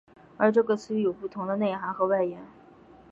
[0.35, 2.43] 而这个词语有不同的内涵和外延。